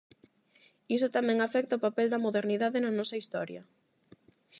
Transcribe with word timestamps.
Iso 0.95 1.07
tamén 1.15 1.37
afecta 1.39 1.73
ao 1.75 1.83
papel 1.85 2.07
da 2.09 2.23
"modernidade" 2.25 2.77
na 2.83 2.91
nosa 2.99 3.19
historia. 3.21 3.61